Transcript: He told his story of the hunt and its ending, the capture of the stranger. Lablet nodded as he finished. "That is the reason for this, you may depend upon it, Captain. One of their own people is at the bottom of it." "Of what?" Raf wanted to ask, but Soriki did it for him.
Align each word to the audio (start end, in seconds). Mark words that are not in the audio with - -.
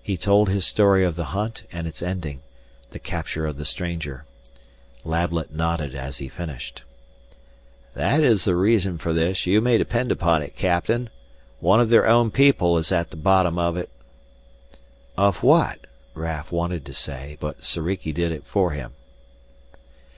He 0.00 0.16
told 0.16 0.48
his 0.48 0.64
story 0.64 1.04
of 1.04 1.16
the 1.16 1.34
hunt 1.34 1.64
and 1.72 1.88
its 1.88 2.02
ending, 2.04 2.40
the 2.92 3.00
capture 3.00 3.46
of 3.46 3.56
the 3.56 3.64
stranger. 3.64 4.24
Lablet 5.04 5.52
nodded 5.52 5.92
as 5.92 6.18
he 6.18 6.28
finished. 6.28 6.84
"That 7.94 8.22
is 8.22 8.44
the 8.44 8.54
reason 8.54 8.96
for 8.96 9.12
this, 9.12 9.46
you 9.48 9.60
may 9.60 9.76
depend 9.76 10.12
upon 10.12 10.44
it, 10.44 10.54
Captain. 10.54 11.10
One 11.58 11.80
of 11.80 11.90
their 11.90 12.06
own 12.06 12.30
people 12.30 12.78
is 12.78 12.92
at 12.92 13.10
the 13.10 13.16
bottom 13.16 13.58
of 13.58 13.76
it." 13.76 13.90
"Of 15.18 15.42
what?" 15.42 15.88
Raf 16.14 16.52
wanted 16.52 16.84
to 16.86 16.92
ask, 17.12 17.40
but 17.40 17.64
Soriki 17.64 18.12
did 18.12 18.30
it 18.30 18.46
for 18.46 18.70
him. 18.70 18.92